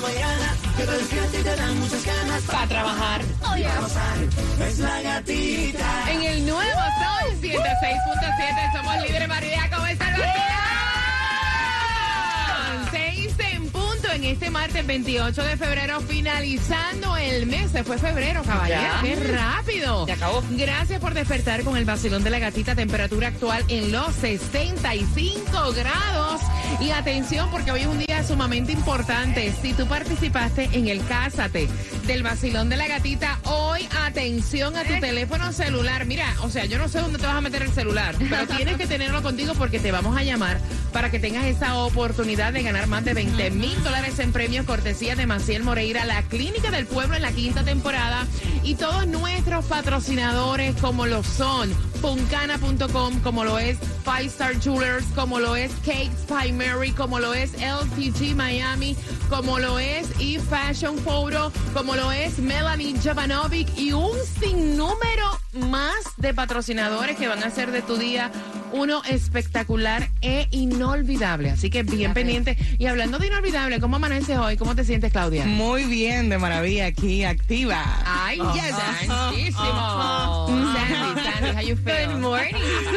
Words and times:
La 0.00 0.08
mañana 0.08 0.56
que 0.76 0.84
te 0.84 0.92
despierta 0.92 1.38
y 1.38 1.42
te 1.42 1.56
dan 1.56 1.80
muchas 1.80 2.04
ganas 2.04 2.42
Para 2.42 2.66
trabajar 2.68 3.20
para 3.40 3.80
gozar. 3.80 4.18
Es 4.68 4.78
la 4.78 5.02
gatita. 5.02 6.12
en 6.12 6.22
el 6.22 6.46
nuevo 6.46 6.80
Sol 7.00 7.40
106.7. 7.40 8.76
Somos 8.76 9.02
líderes 9.02 9.28
variedad. 9.28 9.70
¿Cómo 9.72 9.86
está 9.86 10.04
el 10.14 10.20
vacilón? 10.20 10.87
En 14.12 14.24
este 14.24 14.50
martes 14.50 14.86
28 14.86 15.42
de 15.42 15.56
febrero, 15.56 16.00
finalizando 16.00 17.16
el 17.16 17.46
mes. 17.46 17.70
Se 17.70 17.84
fue 17.84 17.98
febrero, 17.98 18.42
caballero. 18.42 18.80
Ya. 18.80 19.00
¡Qué 19.02 19.16
rápido! 19.16 20.06
Se 20.06 20.12
acabó. 20.12 20.42
Gracias 20.50 21.00
por 21.00 21.14
despertar 21.14 21.62
con 21.62 21.76
el 21.76 21.84
vacilón 21.84 22.24
de 22.24 22.30
la 22.30 22.38
gatita. 22.38 22.74
Temperatura 22.74 23.28
actual 23.28 23.64
en 23.68 23.92
los 23.92 24.14
65 24.14 25.72
grados. 25.74 26.40
Y 26.80 26.90
atención, 26.90 27.50
porque 27.50 27.72
hoy 27.72 27.80
es 27.80 27.86
un 27.86 27.98
día 27.98 28.24
sumamente 28.24 28.72
importante. 28.72 29.52
Si 29.60 29.72
tú 29.72 29.86
participaste 29.86 30.68
en 30.72 30.88
el 30.88 31.04
Cásate 31.06 31.68
del 32.06 32.22
vacilón 32.22 32.68
de 32.68 32.76
la 32.76 32.88
gatita, 32.88 33.38
hoy 33.44 33.88
atención 34.06 34.76
a 34.76 34.84
tu 34.84 34.98
teléfono 35.00 35.52
celular. 35.52 36.06
Mira, 36.06 36.34
o 36.42 36.50
sea, 36.50 36.64
yo 36.64 36.78
no 36.78 36.88
sé 36.88 37.00
dónde 37.00 37.18
te 37.18 37.26
vas 37.26 37.36
a 37.36 37.40
meter 37.40 37.62
el 37.62 37.72
celular, 37.72 38.14
pero 38.18 38.46
tienes 38.56 38.76
que 38.76 38.86
tenerlo 38.86 39.22
contigo 39.22 39.54
porque 39.54 39.78
te 39.78 39.92
vamos 39.92 40.16
a 40.16 40.22
llamar 40.22 40.58
para 40.92 41.10
que 41.10 41.18
tengas 41.18 41.44
esa 41.44 41.76
oportunidad 41.76 42.52
de 42.52 42.62
ganar 42.62 42.86
más 42.86 43.04
de 43.04 43.14
20 43.14 43.50
mil 43.50 43.82
dólares 43.82 43.97
en 43.98 44.32
premios 44.32 44.64
cortesía 44.64 45.16
de 45.16 45.26
Maciel 45.26 45.64
Moreira, 45.64 46.04
la 46.04 46.22
Clínica 46.22 46.70
del 46.70 46.86
Pueblo 46.86 47.16
en 47.16 47.22
la 47.22 47.32
quinta 47.32 47.64
temporada 47.64 48.26
y 48.62 48.76
todos 48.76 49.08
nuestros 49.08 49.64
patrocinadores 49.64 50.76
como 50.76 51.04
lo 51.06 51.24
son 51.24 51.70
puncana.com, 52.00 53.20
como 53.20 53.44
lo 53.44 53.58
es 53.58 53.76
Five 54.04 54.26
Star 54.26 54.60
Jewelers, 54.60 55.04
como 55.16 55.40
lo 55.40 55.56
es 55.56 55.72
Cakes 55.84 56.26
by 56.28 56.52
Mary, 56.52 56.92
como 56.92 57.18
lo 57.18 57.34
es 57.34 57.52
LTG 57.54 58.36
Miami, 58.36 58.96
como 59.28 59.58
lo 59.58 59.80
es 59.80 60.08
eFashion 60.20 60.96
Photo, 60.98 61.52
como 61.74 61.96
lo 61.96 62.12
es 62.12 62.38
Melanie 62.38 62.94
Jovanovic 63.02 63.76
y 63.76 63.92
un 63.92 64.16
sinnúmero 64.40 65.40
más 65.54 65.96
de 66.16 66.32
patrocinadores 66.34 67.16
que 67.16 67.26
van 67.26 67.42
a 67.42 67.48
hacer 67.48 67.72
de 67.72 67.82
tu 67.82 67.96
día 67.96 68.30
uno 68.72 69.02
espectacular 69.04 70.08
e 70.20 70.48
inolvidable. 70.50 71.50
Así 71.50 71.70
que 71.70 71.82
bien 71.82 72.14
pendiente. 72.14 72.56
Y 72.78 72.86
hablando 72.86 73.18
de 73.18 73.28
inolvidable, 73.28 73.80
¿cómo 73.80 73.96
amaneces 73.96 74.38
hoy? 74.38 74.56
¿Cómo 74.56 74.74
te 74.74 74.84
sientes, 74.84 75.12
Claudia? 75.12 75.46
Muy 75.46 75.84
bien, 75.84 76.28
de 76.28 76.38
maravilla, 76.38 76.86
aquí 76.86 77.24
activa. 77.24 77.84
Ay, 78.04 78.38
ya, 78.38 79.06
santísimo. 79.06 80.46
Sandy, 80.48 81.20
Sandy, 81.22 81.56
how 81.56 81.62
you 81.62 81.76
feel? 81.76 82.12
Good 82.12 82.20
morning. 82.20 82.54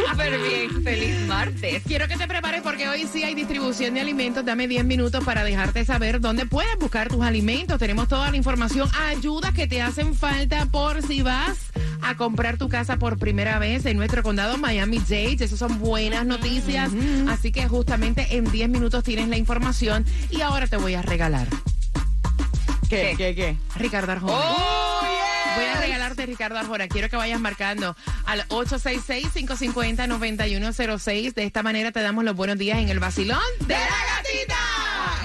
Súper 0.09 0.39
bien. 0.39 0.83
Feliz 0.83 1.27
martes. 1.27 1.83
Quiero 1.87 2.07
que 2.07 2.17
te 2.17 2.27
prepares 2.27 2.61
porque 2.61 2.87
hoy 2.87 3.07
sí 3.11 3.23
hay 3.23 3.35
distribución 3.35 3.93
de 3.93 4.01
alimentos. 4.01 4.45
Dame 4.45 4.67
10 4.67 4.85
minutos 4.85 5.23
para 5.23 5.43
dejarte 5.43 5.85
saber 5.85 6.19
dónde 6.19 6.45
puedes 6.45 6.77
buscar 6.79 7.09
tus 7.09 7.23
alimentos. 7.23 7.77
Tenemos 7.79 8.07
toda 8.07 8.31
la 8.31 8.37
información, 8.37 8.89
ayudas 9.09 9.53
que 9.53 9.67
te 9.67 9.81
hacen 9.81 10.15
falta 10.15 10.65
por 10.67 11.01
si 11.03 11.21
vas 11.21 11.71
a 12.01 12.15
comprar 12.15 12.57
tu 12.57 12.69
casa 12.69 12.97
por 12.97 13.17
primera 13.17 13.59
vez 13.59 13.85
en 13.85 13.97
nuestro 13.97 14.23
condado 14.23 14.57
Miami-Dade. 14.57 15.43
Esas 15.43 15.59
son 15.59 15.79
buenas 15.79 16.25
noticias. 16.25 16.89
Así 17.29 17.51
que 17.51 17.67
justamente 17.67 18.37
en 18.37 18.49
10 18.51 18.69
minutos 18.69 19.03
tienes 19.03 19.27
la 19.27 19.37
información 19.37 20.05
y 20.29 20.41
ahora 20.41 20.67
te 20.67 20.77
voy 20.77 20.95
a 20.95 21.01
regalar. 21.01 21.47
¿Qué, 22.89 23.15
qué, 23.17 23.35
qué? 23.35 23.57
Ricardo 23.77 24.11
Arjona. 24.11 24.33
¡Oh! 24.35 25.01
Voy 25.55 25.65
a 25.65 25.81
regalarte 25.81 26.25
Ricardo 26.25 26.57
Arjona. 26.57 26.87
Quiero 26.87 27.09
que 27.09 27.17
vayas 27.17 27.39
marcando 27.39 27.95
al 28.25 28.47
866-550-9106. 28.49 31.33
De 31.33 31.43
esta 31.43 31.63
manera 31.63 31.91
te 31.91 32.01
damos 32.01 32.23
los 32.23 32.35
buenos 32.35 32.57
días 32.57 32.79
en 32.79 32.89
el 32.89 32.99
vacilón 32.99 33.39
de 33.61 33.75
la. 33.75 34.10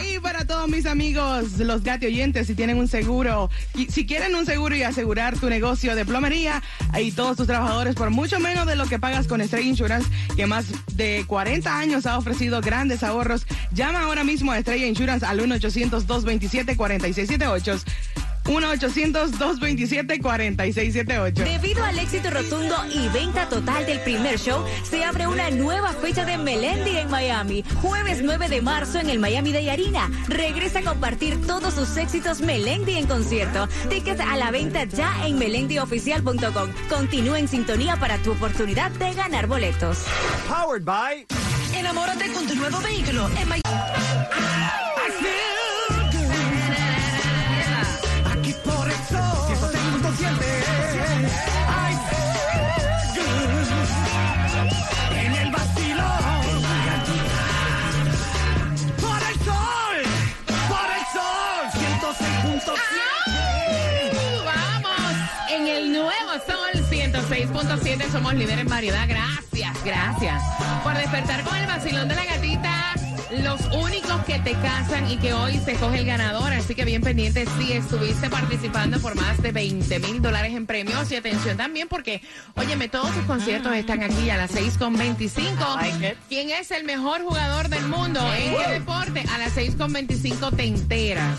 Y 0.05 0.19
para 0.19 0.45
todos 0.45 0.69
mis 0.69 0.85
amigos, 0.87 1.53
los 1.59 1.83
gati 1.83 2.07
oyentes, 2.07 2.47
si 2.47 2.55
tienen 2.55 2.79
un 2.79 2.89
seguro, 2.89 3.51
si 3.89 4.07
quieren 4.07 4.35
un 4.35 4.45
seguro 4.45 4.77
y 4.77 4.83
asegurar 4.83 5.39
tu 5.39 5.49
negocio 5.49 5.95
de 5.95 6.05
plomería 6.05 6.63
y 6.99 7.13
todos 7.13 7.37
tus 7.37 7.47
trabajadores 7.47 7.95
por 7.95 8.11
mucho 8.11 8.41
menos 8.41 8.67
de 8.67 8.77
lo 8.77 8.87
que 8.87 8.99
pagas 8.99 9.27
con 9.27 9.41
Estrella 9.41 9.69
Insurance, 9.69 10.11
que 10.37 10.47
más 10.47 10.67
de 10.97 11.25
40 11.27 11.79
años 11.79 12.05
ha 12.07 12.19
ofrecido 12.19 12.61
grandes 12.61 13.03
ahorros, 13.03 13.47
llama 13.73 14.03
ahora 14.03 14.25
mismo 14.25 14.53
a 14.53 14.59
Estrella 14.59 14.87
Insurance 14.87 15.25
al 15.25 15.41
1-800-227-4678. 15.41 17.83
1-800-227-4678. 18.47 21.35
Debido 21.35 21.85
al 21.85 21.99
éxito 21.99 22.31
rotundo 22.31 22.77
y 22.93 23.09
venta 23.09 23.49
total 23.49 23.87
del 23.87 24.01
primer 24.01 24.39
show, 24.39 24.65
se 24.89 25.05
abre 25.05 25.27
una 25.27 25.51
nueva 25.51 25.93
fecha 25.93 26.25
de 26.25 26.39
Melendi 26.39 26.97
en 26.97 27.11
Miami. 27.11 27.65
Jueves 27.83 28.21
9 28.23 28.49
de 28.49 28.63
marzo 28.63 28.99
en 28.99 29.11
el 29.11 29.19
Miami 29.19 29.53
Day 29.53 29.69
Arena. 29.69 30.11
Regresa 30.29 30.81
a 30.81 30.83
compartir 30.83 31.47
todos 31.47 31.75
sus 31.75 31.97
éxitos 31.97 32.41
Melendi 32.41 32.95
en 32.95 33.07
concierto. 33.07 33.69
Tickets 33.89 34.21
a 34.21 34.37
la 34.37 34.51
venta 34.51 34.85
ya 34.85 35.27
en 35.27 35.39
melendioficial.com. 35.39 36.71
Continúa 36.89 37.39
en 37.39 37.49
sintonía 37.49 37.97
para 37.97 38.19
tu 38.19 38.33
oportunidad 38.33 38.91
de 38.93 39.15
ganar 39.15 39.47
boletos. 39.47 40.05
Powered 40.49 40.85
by 40.85 41.27
Enamórate 41.75 42.33
con 42.33 42.47
tu 42.47 42.55
nuevo 42.55 42.81
vehículo 42.81 43.29
en 43.39 43.49
Miami. 43.49 43.63
106.7. 67.57 68.11
Somos 68.13 68.35
líderes 68.35 68.61
en 68.61 68.69
variedad. 68.69 69.09
Gracias, 69.09 69.85
gracias 69.85 70.43
por 70.83 70.95
despertar 70.95 71.43
con 71.45 71.57
el 71.57 71.67
vacilón 71.67 72.09
de 72.09 72.15
la 72.15 72.25
gatita. 72.25 72.95
Los 73.43 73.61
únicos 73.75 74.25
que 74.25 74.39
te 74.39 74.53
casan 74.53 75.11
y 75.11 75.17
que 75.17 75.33
hoy 75.33 75.59
se 75.65 75.75
coge 75.75 76.01
el 76.01 76.07
ganador. 76.07 76.53
Así 76.53 76.75
que 76.75 76.85
bien 76.85 77.03
pendiente 77.03 77.47
si 77.59 77.73
estuviste 77.73 78.29
participando 78.29 79.01
por 79.01 79.15
más 79.17 79.41
de 79.43 79.53
20 79.53 79.99
mil 80.01 80.21
dólares 80.23 80.55
en 80.55 80.67
premios. 80.67 81.11
Y 81.11 81.17
atención 81.17 81.57
también 81.57 81.89
porque, 81.89 82.21
óyeme, 82.55 82.89
todos 82.89 83.13
tus 83.15 83.25
conciertos 83.25 83.75
están 83.75 84.03
aquí 84.03 84.29
a 84.31 84.37
las 84.37 84.55
6.25. 84.55 85.77
like 85.77 86.09
it. 86.09 86.19
¿Quién 86.29 86.51
es 86.51 86.71
el 86.71 86.85
mejor 86.85 87.23
jugador 87.23 87.69
del 87.69 87.89
mundo? 87.89 88.21
¿En 88.35 88.55
qué 88.55 88.71
deporte? 88.71 89.25
A 89.33 89.39
las 89.39 89.57
6.25 89.57 90.55
te 90.55 90.65
enteras 90.65 91.39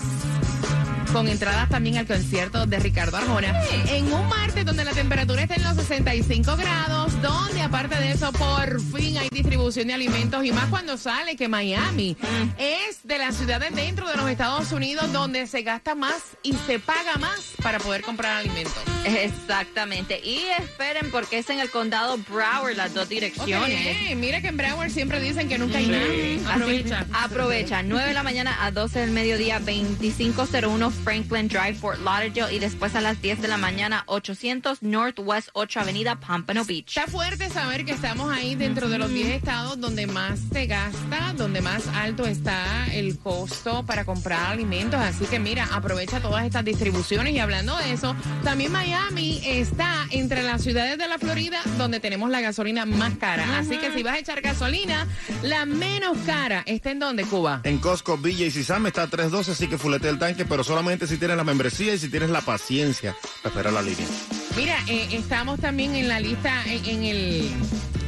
con 1.11 1.27
entradas 1.27 1.69
también 1.69 1.97
al 1.97 2.07
concierto 2.07 2.65
de 2.65 2.79
Ricardo 2.79 3.17
Arjona. 3.17 3.53
En 3.89 4.11
un 4.11 4.27
martes 4.27 4.65
donde 4.65 4.83
la 4.83 4.91
temperatura 4.91 5.41
está 5.41 5.55
en 5.55 5.63
los 5.63 5.75
65 5.75 6.55
grados, 6.55 7.21
donde 7.21 7.61
aparte 7.61 7.95
de 7.95 8.11
eso 8.11 8.31
por 8.33 8.81
fin 8.81 9.17
hay 9.17 9.29
distribución 9.29 9.87
de 9.87 9.93
alimentos 9.93 10.43
y 10.45 10.51
más 10.51 10.65
cuando 10.65 10.97
sale 10.97 11.35
que 11.35 11.47
Miami 11.47 12.17
es 12.57 12.99
de 13.03 13.17
las 13.17 13.35
ciudades 13.35 13.73
dentro 13.75 14.07
de 14.07 14.15
los 14.17 14.29
Estados 14.29 14.71
Unidos 14.71 15.11
donde 15.11 15.47
se 15.47 15.61
gasta 15.61 15.95
más 15.95 16.21
y 16.43 16.53
se 16.53 16.79
paga 16.79 17.17
más 17.19 17.53
para 17.61 17.79
poder 17.79 18.01
comprar 18.01 18.37
alimentos. 18.37 18.96
Exactamente. 19.07 20.19
Y 20.23 20.39
esperen 20.59 21.09
porque 21.11 21.39
es 21.39 21.49
en 21.49 21.59
el 21.59 21.69
condado 21.69 22.17
Broward 22.17 22.75
las 22.75 22.93
dos 22.93 23.07
direcciones. 23.09 24.15
Mira 24.17 24.41
que 24.41 24.49
en 24.49 24.57
Broward 24.57 24.89
siempre 24.89 25.19
dicen 25.21 25.47
que 25.47 25.57
nunca 25.57 25.77
hay 25.77 25.87
nada. 25.87 26.53
Aprovecha. 26.53 27.05
Aprovecha, 27.13 27.83
9 27.83 28.07
de 28.07 28.13
la 28.13 28.23
mañana 28.23 28.65
a 28.65 28.71
12 28.71 28.99
del 28.99 29.11
mediodía, 29.11 29.59
2501 29.59 30.91
Franklin 30.91 31.47
Drive, 31.47 31.75
Fort 31.75 31.99
Lauderdale. 32.03 32.53
Y 32.53 32.59
después 32.59 32.95
a 32.95 33.01
las 33.01 33.21
10 33.21 33.41
de 33.41 33.47
la 33.47 33.57
mañana, 33.57 34.03
800 34.07 34.81
Northwest 34.83 35.49
8 35.53 35.79
Avenida, 35.79 36.19
Pompano 36.19 36.65
Beach. 36.65 36.97
Está 36.97 37.07
fuerte 37.07 37.49
saber 37.49 37.85
que 37.85 37.91
estamos 37.93 38.31
ahí 38.31 38.55
dentro 38.55 38.89
de 38.89 38.97
los 38.97 39.11
10 39.11 39.29
estados 39.29 39.79
donde 39.79 40.07
más 40.07 40.39
se 40.51 40.65
gasta, 40.65 41.33
donde 41.35 41.61
más 41.61 41.87
alto 41.95 42.25
está 42.25 42.87
el 42.91 43.17
costo 43.19 43.85
para 43.85 44.05
comprar 44.05 44.51
alimentos. 44.51 44.99
Así 44.99 45.25
que 45.25 45.39
mira, 45.39 45.67
aprovecha 45.71 46.19
todas 46.19 46.45
estas 46.45 46.65
distribuciones. 46.65 47.33
Y 47.33 47.39
hablando 47.39 47.77
de 47.77 47.93
eso, 47.93 48.15
también 48.43 48.71
Miami 48.71 48.96
está 49.43 50.07
entre 50.11 50.43
las 50.43 50.61
ciudades 50.61 50.97
de 50.97 51.07
la 51.07 51.17
Florida 51.17 51.61
donde 51.77 51.99
tenemos 51.99 52.29
la 52.29 52.41
gasolina 52.41 52.85
más 52.85 53.17
cara. 53.17 53.57
Así 53.57 53.77
que 53.77 53.91
si 53.91 54.03
vas 54.03 54.15
a 54.15 54.19
echar 54.19 54.41
gasolina, 54.41 55.07
la 55.41 55.65
menos 55.65 56.17
cara 56.25 56.63
está 56.65 56.91
en 56.91 56.99
donde, 56.99 57.23
Cuba. 57.23 57.61
En 57.63 57.79
Costco, 57.79 58.17
Villa 58.17 58.45
y 58.45 58.51
Sisame 58.51 58.89
está 58.89 59.03
a 59.03 59.07
312, 59.07 59.51
así 59.51 59.67
que 59.67 59.77
fulete 59.77 60.09
el 60.09 60.19
tanque, 60.19 60.45
pero 60.45 60.63
solamente 60.63 61.07
si 61.07 61.17
tienes 61.17 61.37
la 61.37 61.43
membresía 61.43 61.93
y 61.93 61.97
si 61.97 62.09
tienes 62.09 62.29
la 62.29 62.41
paciencia 62.41 63.15
para 63.41 63.55
esperar 63.55 63.73
la 63.73 63.81
línea. 63.81 64.07
Mira, 64.55 64.77
eh, 64.87 65.07
estamos 65.11 65.59
también 65.59 65.95
en 65.95 66.07
la 66.07 66.19
lista, 66.19 66.63
en, 66.65 66.85
en 66.85 67.03
el 67.03 67.51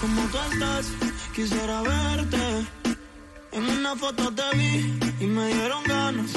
Como 0.00 0.20
tú 0.32 0.38
estás, 0.50 0.86
quisiera 1.32 1.80
verte. 1.80 2.66
En 3.52 3.70
una 3.70 3.94
foto 3.94 4.34
te 4.34 4.56
vi 4.56 4.98
y 5.20 5.26
me 5.26 5.46
dieron 5.46 5.84
ganas 5.84 6.32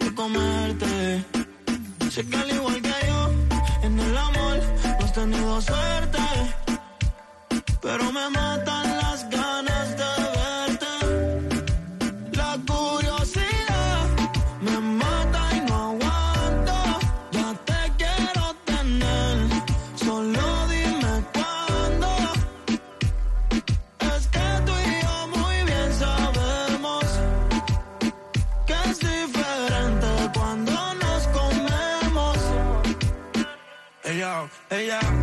de 0.00 0.14
comerte. 0.14 1.24
Sé 2.10 2.26
que 2.26 2.36
al 2.36 2.50
igual 2.50 2.82
que 2.82 2.94
yo, 3.08 3.30
en 3.82 3.98
el 3.98 4.16
amor 4.16 4.56
no 4.98 5.04
has 5.04 5.12
tenido 5.12 5.60
suerte. 5.60 6.18
Pero 7.80 8.12
me 8.12 8.28
matan 8.30 8.89
Ella, 34.70 35.19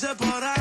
dice 0.00 0.14
por 0.14 0.57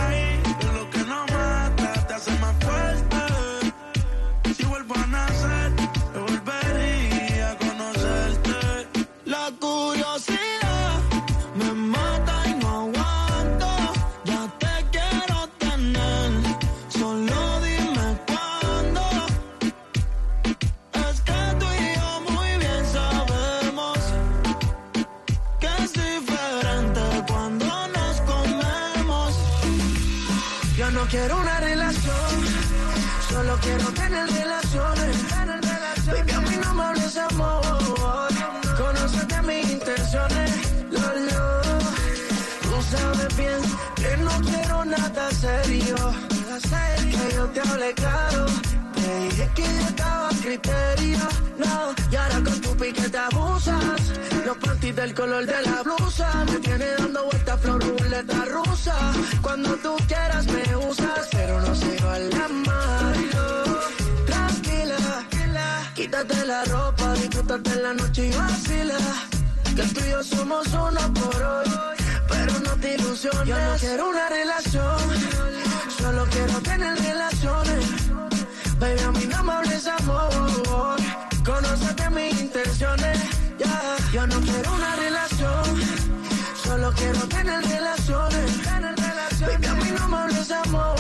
yo 47.96 48.46
te 48.96 49.50
que 49.56 49.64
yo 49.64 49.88
estaba 49.88 50.30
criterio. 50.42 51.20
No, 51.58 51.94
y 52.12 52.16
ahora 52.16 52.42
con 52.44 52.62
tu 52.62 52.76
pique 52.78 53.10
te 53.10 53.18
abusas. 53.18 54.02
No 54.46 54.54
partí 54.56 54.92
del 54.92 55.14
color 55.14 55.46
de 55.46 55.62
la 55.62 55.84
blusa. 55.84 56.46
Me 56.46 56.60
tiene 56.60 56.86
dando 56.98 57.24
vueltas 57.26 57.60
flor 57.62 57.82
ruleta 57.84 58.46
rusa. 58.46 58.96
Cuando 59.42 59.76
tú 59.78 59.96
quieras 60.08 60.46
me 60.48 60.76
usas, 60.76 61.28
pero 61.32 61.62
no 61.62 61.76
se 61.76 61.96
vale 62.04 62.36
amarlo. 62.36 63.80
Tranquila, 64.26 65.30
quítate 65.96 66.46
la 66.46 66.64
ropa, 66.66 67.14
disfrútate 67.14 67.76
la 67.82 67.94
noche 67.94 68.28
y 68.28 68.32
vacila. 68.32 68.98
Que 69.76 69.84
tú 69.84 70.02
y 70.06 70.10
yo 70.10 70.24
somos 70.24 70.68
uno 70.68 71.14
por 71.14 71.42
hoy, 71.44 71.70
pero 72.28 72.60
no 72.60 72.72
te 72.82 72.96
ilusiones. 72.96 73.48
Yo 73.48 73.56
no 73.56 73.76
quiero 73.80 74.10
una 74.10 74.30
relación, 74.30 74.98
solo 76.08 76.26
quiero 76.32 76.62
tener 76.62 76.96
relaciones. 77.02 77.86
Baby, 78.80 79.02
a 79.02 79.12
mí 79.12 79.26
no 79.26 79.44
me 79.44 79.52
hables 79.52 79.88
amor, 79.88 80.98
conócete 81.46 82.10
mis 82.12 82.42
intenciones. 82.42 83.18
Yo 84.14 84.26
no 84.26 84.40
quiero 84.40 84.74
una 84.74 84.96
relación, 84.96 85.66
solo 86.64 86.94
quiero 86.94 87.22
tener 87.28 87.62
relaciones. 87.76 88.48
Baby, 89.42 89.68
a 89.68 89.74
mí 89.74 89.90
no 90.00 90.08
me 90.08 90.18
hables 90.18 90.52
amor, 90.52 90.97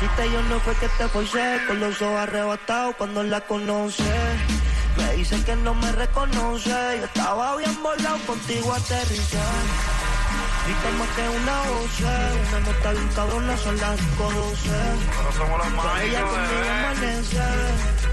Tú 0.00 0.06
quisiste, 0.06 0.32
yo 0.32 0.42
no 0.44 0.58
fue 0.60 0.74
que 0.76 0.88
te 0.88 1.08
forcé. 1.08 1.60
Con 1.66 1.78
los 1.78 2.00
ojos 2.00 2.20
arrebatados 2.20 2.96
cuando 2.96 3.22
la 3.22 3.42
conoce. 3.42 4.02
Me 4.96 5.12
dicen 5.16 5.44
que 5.44 5.54
no 5.56 5.74
me 5.74 5.92
reconoce. 5.92 6.70
Yo 6.70 7.04
estaba 7.04 7.56
bien 7.56 7.82
volado, 7.82 8.18
contigo 8.26 8.72
aterricé. 8.72 9.38
Grita 10.64 10.90
más 10.98 11.08
que 11.08 11.28
una 11.28 11.62
voz, 11.68 12.00
una 12.48 12.60
nota 12.60 12.92
bien 12.92 13.08
cabrona, 13.14 13.56
son 13.58 13.76
las 13.78 14.00
5.12. 14.00 14.06
Pero 15.16 15.32
somos 15.32 15.58
los 15.58 15.72
más 15.74 16.02
Ella 16.02 16.20
conmigo 16.22 16.70
amanece. 16.70 18.09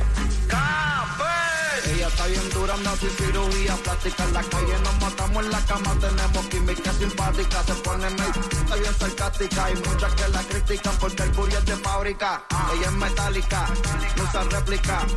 Está 2.08 2.26
bien 2.28 2.50
dura, 2.52 2.76
no 2.78 2.90
hace 2.90 3.10
cirugía. 3.10 3.76
Plástica 3.84 4.24
En 4.24 4.34
la 4.34 4.44
calle 4.44 4.80
nos 4.84 5.02
matamos 5.02 5.46
en 5.46 5.52
la 5.52 5.66
cama, 5.66 5.96
tenemos 6.00 6.46
química 6.48 6.94
simpática 6.94 7.64
Se 7.64 7.74
pone 7.76 8.10
make, 8.12 8.40
está 8.40 8.76
bien 8.76 8.96
sarcástica. 8.98 9.66
Hay 9.66 9.76
muchas 9.76 10.14
que 10.16 10.28
la 10.30 10.44
critican 10.44 10.96
porque 11.00 11.24
el 11.24 11.32
booty 11.32 11.56
es 11.56 11.66
de 11.66 11.76
fábrica. 11.78 12.44
Ella 12.74 12.88
es 12.88 12.94
metálica, 12.94 13.68
no 14.16 14.24
usa 14.24 14.44
réplica. 14.44 15.08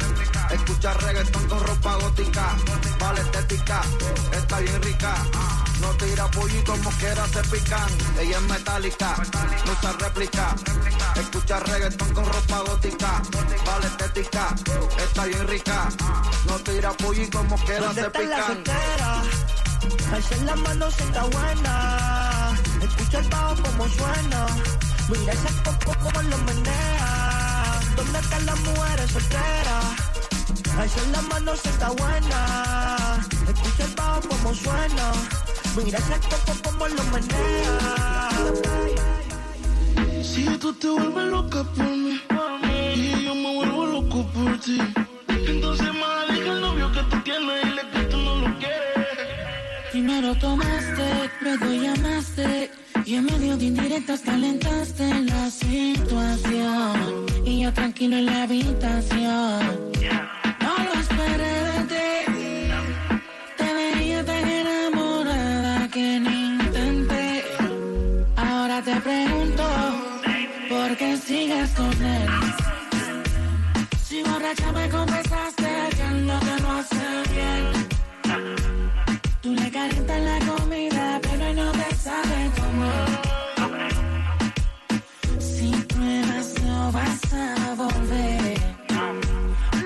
Escucha 0.50 0.94
reggaetón 0.94 1.49
con 1.49 1.66
ropa 1.66 1.94
gótica. 1.97 2.56
Vale 2.99 3.20
estética, 3.20 3.82
está 4.32 4.59
bien 4.59 4.82
rica 4.82 5.14
No 5.80 5.88
tira 5.96 6.30
pollito, 6.30 6.76
mosquera 6.78 7.26
se 7.28 7.42
pican 7.44 7.90
Ella 8.18 8.37
es 8.37 8.42
metálica, 8.42 9.16
no 9.66 9.72
usa 9.72 9.92
réplica 9.99 10.54
Escucha 11.16 11.60
reggaetón 11.60 12.12
con 12.14 12.25
ropa 12.25 12.58
gótica 12.60 13.22
Vale 13.66 13.87
estética, 13.87 14.54
está 14.99 15.25
bien 15.25 15.49
rica 15.49 15.88
No 16.46 16.58
tira 16.58 16.92
pollito, 16.92 17.42
mosquera 17.44 17.87
¿Dónde 17.87 18.02
se 18.02 18.10
pican? 18.10 18.64
Alza 20.12 20.37
la 20.44 20.56
mano 20.56 20.90
si 20.90 21.02
está 21.04 21.22
buena. 21.25 22.52
Escucha 22.82 23.18
el 23.20 23.28
bajo 23.28 23.62
como 23.62 23.88
suena. 23.88 24.46
Mira 25.08 25.32
ese 25.32 25.52
poco 25.64 25.96
como 26.02 26.22
lo 26.22 26.38
menea. 26.38 27.80
¿Dónde 27.96 28.18
están 28.18 28.46
las 28.46 28.60
mujeres 28.60 29.10
solteras? 29.12 29.84
Alza 30.78 31.00
la 31.12 31.22
mano 31.22 31.56
si 31.56 31.68
está 31.68 31.90
buena. 31.90 33.26
Escucha 33.49 33.84
el 33.84 33.94
bajo 33.94 34.20
como 34.28 34.54
suena. 34.54 35.12
Mira 35.77 35.99
ese 35.99 36.19
poco 36.29 36.53
como 36.65 36.89
lo 36.89 37.03
menea. 37.05 38.31
Si 40.23 40.45
tú 40.59 40.73
te 40.75 40.89
vuelves 40.89 41.27
loca 41.27 41.65
por 41.65 41.97
mí 41.97 42.21
y 42.97 43.25
yo 43.25 43.35
me 43.35 43.55
vuelvo 43.55 43.87
loco 43.87 44.27
por 44.35 44.59
ti, 44.61 44.79
entonces 45.29 45.87
más 45.95 46.29
deja 46.29 46.53
el 46.53 46.61
novio 46.61 46.91
que 46.93 47.03
tú 47.05 47.21
tienes 47.23 47.65
y 47.65 47.71
le 47.71 47.83
que 47.93 48.05
tú 48.11 48.17
no 48.17 48.37
lo 48.37 48.59
quieres. 48.59 49.91
Primero 49.93 50.35
tomaste, 50.37 51.31
luego 51.41 51.67
llamaste 51.67 52.71
y 53.07 53.15
en 53.15 53.25
medio 53.27 53.57
de 53.57 53.65
indirectas 53.67 54.21
calentaste 54.23 55.23
la 55.23 55.50
situación. 55.50 57.27
Y 57.45 57.62
yo 57.62 57.73
tranquilo 57.73 58.17
en 58.17 58.27
la 58.27 58.43
habitación. 58.43 59.91
Intenté. 66.09 67.45
Ahora 68.37 68.83
te 68.83 68.95
pregunto, 69.00 69.64
¿por 70.69 70.97
qué 70.97 71.16
sigues 71.16 71.71
con 71.71 71.92
él? 72.02 72.28
Si 74.04 74.23
borracha 74.23 74.73
me 74.73 74.88
confesaste 74.88 75.71
que 75.97 76.02
es 76.02 76.12
lo 76.30 76.40
que 76.40 76.62
no 76.62 76.73
hace 76.78 77.07
bien. 77.35 77.88
Tú 79.42 79.54
le 79.54 79.71
calientas 79.71 80.21
la 80.23 80.38
comida, 80.50 81.21
pero 81.23 81.45
él 81.47 81.57
no 81.57 81.73
te 81.73 81.95
sabe 81.97 82.50
comer. 82.61 83.09
Si 85.38 85.71
pruebas, 85.92 86.54
no 86.64 86.92
vas 86.92 87.33
a 87.33 87.75
volver. 87.75 88.61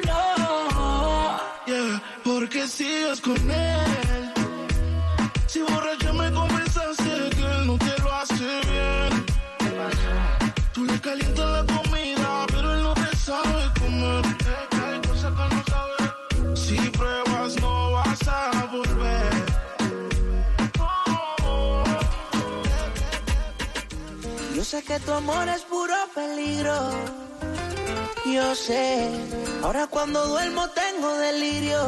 No. 0.07 0.23
Yeah, 1.67 2.03
porque 2.23 2.67
sigues 2.69 3.21
con 3.21 3.51
él. 3.51 4.04
La 11.17 11.65
comida, 11.67 12.45
pero 12.49 12.75
él 12.75 12.83
no 12.83 12.95
te 12.95 13.17
sabe 13.17 13.71
comer. 13.79 14.25
Hay 14.83 15.01
cosas 15.09 15.33
que 15.39 15.47
no. 15.55 16.57
Si 16.57 16.77
pruebas, 16.91 17.55
no 17.61 17.93
vas 17.93 18.27
a 18.27 18.67
volver. 18.73 19.33
Yo 24.57 24.65
sé 24.65 24.83
que 24.83 24.99
tu 24.99 25.13
amor 25.13 25.49
es 25.49 25.63
puro 25.63 25.95
peligro. 26.17 26.91
Yo 28.27 28.55
sé, 28.57 29.09
ahora 29.63 29.87
cuando 29.87 30.27
duermo 30.27 30.69
tengo 30.71 31.15
delirio. 31.15 31.81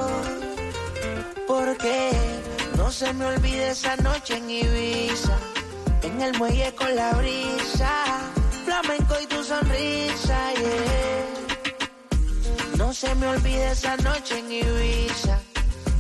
Porque 1.49 2.13
no 2.77 2.93
se 2.93 3.13
me 3.13 3.25
olvide 3.25 3.71
esa 3.71 3.97
noche 3.97 4.37
en 4.37 4.51
Ibiza. 4.51 5.37
En 6.03 6.21
el 6.21 6.39
muelle 6.39 6.73
con 6.77 6.95
la 6.95 7.13
brisa. 7.15 8.26
Y 8.79 9.27
tu 9.27 9.43
sonrisa, 9.43 10.53
yeah. 10.53 11.25
No 12.77 12.93
se 12.93 13.15
me 13.15 13.27
olvide 13.27 13.71
esa 13.71 13.97
noche 13.97 14.39
en 14.39 14.53
Ibiza. 14.53 15.41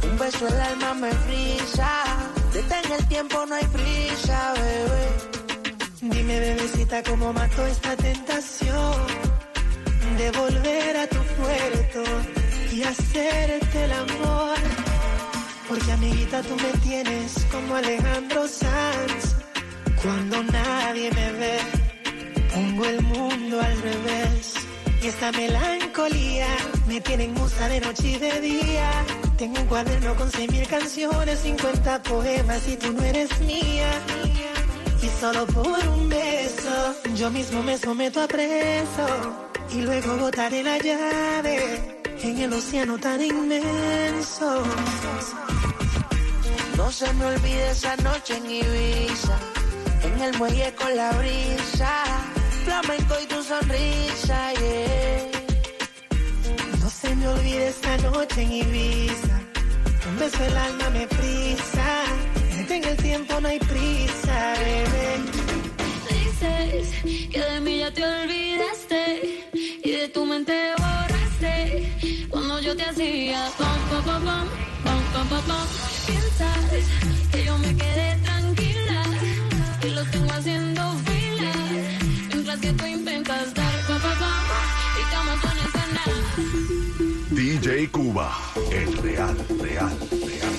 Un 0.03 0.19
beso 0.19 0.47
el 0.47 0.61
alma 0.61 0.93
me 0.93 1.11
frisa. 1.11 2.05
Detén 2.53 2.93
el 2.93 3.09
tiempo, 3.09 3.47
no 3.47 3.55
hay 3.55 3.65
prisa, 3.65 4.53
bebé. 4.53 5.09
Dime, 6.03 6.39
bebecita, 6.39 7.03
cómo 7.05 7.33
mato 7.33 7.67
esta 7.67 7.97
tentación 7.97 9.07
de 10.19 10.31
volver 10.33 10.97
a 10.99 11.07
tu 11.07 11.23
puerto 11.41 12.05
y 12.73 12.83
hacerte 12.83 13.85
el 13.85 13.93
amor. 13.93 14.59
Porque, 15.67 15.93
amiguita, 15.93 16.43
tú 16.43 16.55
me 16.57 16.73
tienes 16.81 17.47
como 17.51 17.77
Alejandro 17.77 18.47
Sanz. 18.47 19.35
Cuando 20.03 20.43
nadie 20.43 21.11
me 21.11 21.33
ve, 21.33 21.76
pongo 22.57 22.85
el 22.87 23.03
mundo 23.03 23.61
al 23.61 23.83
revés. 23.83 24.55
Y 25.03 25.09
esta 25.09 25.31
melancolía 25.33 26.49
me 26.89 27.01
tiene 27.03 27.25
en 27.25 27.35
musa 27.35 27.69
de 27.69 27.81
noche 27.81 28.13
y 28.13 28.19
de 28.19 28.41
día. 28.41 28.91
Tengo 29.37 29.61
un 29.61 29.67
cuaderno 29.67 30.15
con 30.17 30.31
seis 30.31 30.51
mil 30.51 30.67
canciones, 30.67 31.39
50 31.41 32.03
poemas 32.03 32.67
y 32.67 32.77
tú 32.77 32.93
no 32.95 33.03
eres 33.03 33.29
mía. 33.41 33.91
Y 35.03 35.09
solo 35.21 35.47
por 35.47 35.79
un 35.89 36.09
beso, 36.09 36.77
yo 37.15 37.31
mismo 37.31 37.63
me 37.63 37.77
someto 37.77 38.23
a 38.23 38.27
preso. 38.27 39.07
Y 39.75 39.83
luego 39.83 40.17
botaré 40.17 40.63
la 40.63 40.79
llave 40.79 41.59
en 42.23 42.39
el 42.39 42.53
océano 42.55 42.97
tan 42.97 43.21
inmenso. 43.21 44.63
No 46.79 46.91
se 46.91 47.13
me 47.15 47.25
olvide 47.27 47.71
esa 47.71 47.97
noche 47.97 48.39
en 48.39 48.51
Ibiza, 48.51 49.39
en 50.03 50.21
el 50.23 50.39
muelle 50.39 50.75
con 50.75 50.97
la 50.97 51.11
brisa 51.13 52.36
flamenco 52.67 53.15
y 53.23 53.27
tu 53.27 53.41
sonrisa, 53.43 54.39
yeah. 54.61 55.31
No 56.81 56.89
se 56.91 57.15
me 57.15 57.29
olvide 57.29 57.69
esta 57.69 57.97
noche 57.99 58.43
en 58.43 58.53
Ibiza. 58.63 59.37
Un 60.09 60.15
beso 60.19 60.45
el 60.45 60.57
alma 60.57 60.91
me 60.91 61.07
prisa. 61.07 61.89
En 62.69 62.85
el 62.85 62.97
tiempo 62.97 63.41
no 63.41 63.49
hay 63.49 63.61
prisa, 63.61 64.37
bebé. 64.65 65.09
Dices 66.11 66.87
que 67.33 67.41
de 67.51 67.61
mí 67.61 67.79
ya 67.79 67.91
te 67.93 68.03
olvidaste 68.05 69.01
y 69.89 69.91
de 70.01 70.09
tu 70.09 70.25
mente 70.27 70.57
borraste 70.83 71.57
cuando 72.31 72.61
yo 72.61 72.77
te 72.77 72.85
hacía 72.91 73.41
pom, 73.59 73.79
pom, 73.91 74.03
pom, 74.09 74.23
pom, 74.85 75.01
pom, 75.13 75.29
pom, 75.31 75.43
pom. 75.49 75.67
Piensas 76.07 76.71
que 77.31 77.45
yo 77.45 77.57
me 77.59 77.73
quedé 77.77 78.26
que 82.67 82.73
tú 82.73 82.87
intentas 82.87 83.55
dar, 83.55 83.75
pa, 83.87 83.95
pa, 83.95 84.15
pa, 84.19 84.33
y 84.99 85.03
estamos 85.03 85.41
con 85.41 85.57
el 85.65 85.71
canal. 85.79 86.13
DJ 87.31 87.91
Cuba, 87.91 88.37
el 88.73 88.97
real, 88.99 89.37
real, 89.61 89.97
real. 90.11 90.56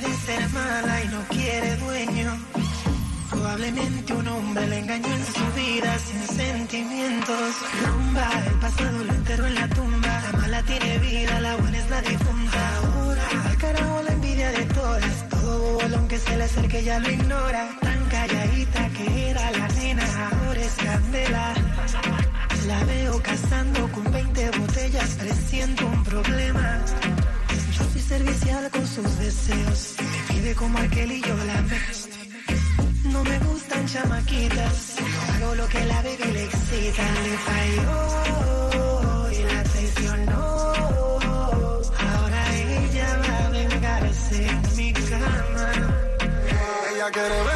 Decide 0.00 0.16
ser 0.24 0.48
mala 0.50 1.04
y 1.04 1.08
no 1.08 1.20
quiere 1.28 1.76
dueño, 1.76 2.38
probablemente 3.28 4.14
un 4.14 4.26
hombre 4.28 4.66
le 4.68 4.78
engañó 4.78 5.06
en 5.06 5.26
su 5.26 5.44
vida 5.54 5.98
sin 5.98 6.36
sentimientos. 6.36 7.54
Rumba, 7.84 8.28
el 8.46 8.54
pasado 8.54 9.04
lo 9.04 9.12
enterró 9.12 9.46
en 9.46 9.54
la 9.54 9.68
tumba. 9.68 10.22
La 10.32 10.38
mala 10.38 10.62
tiene 10.62 10.98
vida, 10.98 11.40
la 11.40 11.56
buena 11.56 11.78
es 11.78 11.90
la 11.90 12.00
difunta. 12.00 12.76
Ahora, 12.76 13.22
al 13.50 13.56
carajo 13.58 14.02
la 14.02 14.12
envidia 14.12 14.50
se 16.18 16.36
le 16.36 16.44
acerca 16.44 16.78
ella 16.78 16.98
lo 16.98 17.10
ignora. 17.10 17.68
Tan 17.80 18.04
calladita 18.08 18.88
que 18.96 19.30
era 19.30 19.50
la 19.50 19.68
nena, 19.68 20.04
ahora 20.28 20.60
es 20.60 20.74
candela. 20.74 21.54
La 22.66 22.84
veo 22.84 23.22
cazando 23.22 23.88
con 23.92 24.10
20 24.10 24.50
botellas, 24.58 25.10
presiento 25.16 25.86
un 25.86 26.04
problema. 26.04 26.61
Servicial 28.32 28.70
con 28.70 28.86
sus 28.86 29.18
deseos. 29.18 29.94
Me 29.98 30.34
pide 30.34 30.54
como 30.54 30.78
aquel 30.78 31.12
y 31.12 31.20
yo 31.20 31.36
la 31.36 31.60
veo. 31.60 33.12
No 33.12 33.22
me 33.24 33.38
gustan 33.40 33.86
chamaquitas. 33.86 34.96
Yo 34.96 35.34
hago 35.34 35.54
lo 35.56 35.68
que 35.68 35.84
la 35.84 35.96
baby 36.02 36.32
le 36.32 36.44
excita. 36.44 37.02
Le 37.24 37.36
falló 37.46 39.30
y 39.32 39.42
la 39.42 39.62
traicionó. 39.64 40.40
Ahora 42.08 42.56
ella 42.56 43.18
va 43.18 43.46
a 43.46 43.50
vengarse 43.50 44.46
en 44.46 44.76
mi 44.76 44.92
cama. 44.94 45.72
Ella 46.94 47.10
quiere 47.12 47.51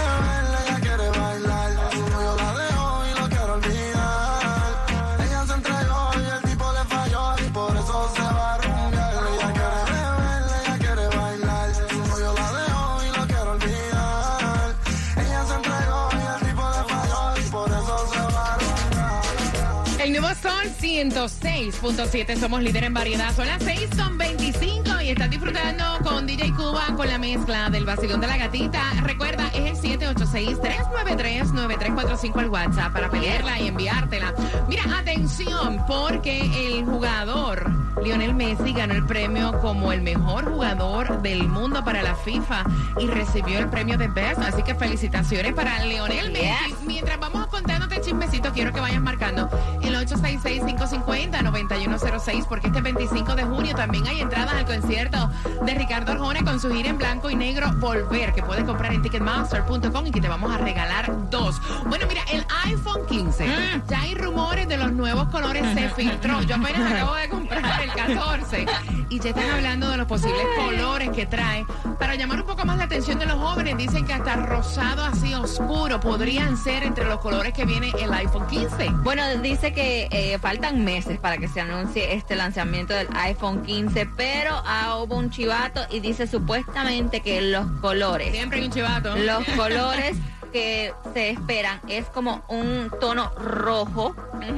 El 20.06 20.12
nuevo 20.12 20.28
Sol 20.40 20.70
106.7, 20.80 22.38
somos 22.38 22.62
líder 22.62 22.84
en 22.84 22.94
variedad. 22.94 23.34
Son 23.34 23.44
las 23.44 23.60
6 23.60 23.88
con 23.96 24.16
25 24.16 25.00
y 25.02 25.08
estás 25.08 25.28
disfrutando 25.28 25.84
con 26.04 26.28
DJ 26.28 26.52
Cuba 26.52 26.94
con 26.96 27.08
la 27.08 27.18
mezcla 27.18 27.68
del 27.70 27.84
vacilón 27.84 28.20
de 28.20 28.28
la 28.28 28.36
gatita. 28.36 28.80
Recuerda, 29.02 29.49
es 29.49 29.84
el 29.84 29.99
786-393-9345 29.99 32.40
el 32.40 32.49
WhatsApp 32.49 32.92
para 32.92 33.10
pedirla 33.10 33.58
y 33.58 33.66
enviártela. 33.66 34.32
Mira, 34.69 34.84
atención, 34.97 35.84
porque 35.88 36.69
el 36.69 36.84
jugador 36.84 37.85
Lionel 38.02 38.35
Messi 38.35 38.73
ganó 38.73 38.95
el 38.95 39.06
premio 39.06 39.59
como 39.61 39.93
el 39.93 40.02
mejor 40.02 40.52
jugador 40.52 41.23
del 41.23 41.49
mundo 41.49 41.85
para 41.85 42.02
la 42.02 42.15
FIFA 42.15 42.65
y 42.99 43.06
recibió 43.06 43.59
el 43.59 43.69
premio 43.69 43.97
de 43.99 44.09
Best. 44.09 44.41
Así 44.41 44.63
que 44.63 44.75
felicitaciones 44.75 45.52
para 45.54 45.82
Lionel 45.85 46.30
Messi. 46.30 46.75
Mientras 46.87 47.19
vamos 47.19 47.47
contándote 47.47 48.00
chismecito, 48.00 48.52
quiero 48.52 48.73
que 48.73 48.80
vayas 48.80 49.00
marcando 49.00 49.49
el 49.82 49.95
866-550-9106 49.97 52.47
porque 52.47 52.69
este 52.69 52.80
25 52.80 53.35
de 53.35 53.45
junio 53.45 53.75
también 53.75 54.06
hay 54.06 54.21
entradas 54.21 54.54
al 54.54 54.67
concierto 54.67 55.30
de 55.65 55.75
Ricardo 55.75 56.13
Arjona 56.13 56.45
con 56.45 56.61
su 56.61 56.71
gira 56.71 56.91
en 56.91 56.99
blanco 56.99 57.30
y 57.30 57.35
negro 57.35 57.73
Volver 57.76 58.32
que 58.32 58.43
puedes 58.43 58.65
comprar 58.65 58.93
en 58.93 59.02
ticketmaster.com 59.02 60.06
y 60.06 60.11
que 60.11 60.21
te 60.21 60.28
vamos 60.28 60.54
a 60.54 60.59
regalar 60.59 61.30
dos. 61.30 61.61
Bueno, 61.87 62.06
mira, 62.09 62.23
el 62.32 62.45
iPhone 62.65 63.06
15. 63.09 63.47
Ya 63.89 64.00
hay 64.00 64.15
rumores 64.15 64.69
de 64.69 64.76
los 64.76 64.93
nuevos 64.93 65.28
colores, 65.28 65.65
se 65.75 65.89
filtró. 65.97 66.43
Yo 66.43 66.56
apenas 66.56 66.93
acabo 66.93 67.15
de 67.15 67.28
comprar 67.28 67.65
el 67.86 67.92
14 67.92 68.66
y 69.08 69.20
ya 69.20 69.30
están 69.30 69.50
hablando 69.50 69.88
de 69.90 69.96
los 69.96 70.06
posibles 70.06 70.42
colores 70.56 71.10
que 71.10 71.26
trae. 71.26 71.64
Para 71.99 72.14
llamar 72.14 72.40
un 72.40 72.46
poco 72.46 72.64
más 72.64 72.76
la 72.78 72.84
atención 72.84 73.18
de 73.18 73.26
los 73.26 73.38
jóvenes, 73.38 73.76
dicen 73.76 74.04
que 74.06 74.12
hasta 74.12 74.36
rosado 74.36 75.04
así 75.04 75.34
oscuro 75.34 76.00
podrían 76.00 76.56
ser 76.56 76.82
entre 76.82 77.04
los 77.04 77.20
colores 77.20 77.52
que 77.52 77.64
viene 77.64 77.92
el 78.00 78.12
iPhone 78.12 78.46
15. 78.49 78.90
Bueno, 79.02 79.22
dice 79.38 79.72
que 79.72 80.08
eh, 80.10 80.38
faltan 80.38 80.84
meses 80.84 81.18
para 81.18 81.38
que 81.38 81.49
se 81.49 81.60
anuncie 81.60 82.14
este 82.14 82.34
lanzamiento 82.36 82.94
del 82.94 83.08
iPhone 83.14 83.62
15, 83.62 84.06
pero 84.16 84.50
ah, 84.64 84.99
hubo 84.99 85.16
un 85.16 85.30
chivato 85.30 85.80
y 85.90 86.00
dice 86.00 86.26
supuestamente 86.26 87.20
que 87.20 87.40
los 87.40 87.66
colores, 87.80 88.32
Siempre 88.32 88.58
hay 88.58 88.66
un 88.66 88.72
chivato. 88.72 89.16
los 89.16 89.44
colores 89.56 90.16
que 90.52 90.92
se 91.12 91.30
esperan 91.30 91.80
es 91.88 92.06
como 92.06 92.42
un 92.49 92.90
tono 93.00 93.30
rojo 93.36 94.14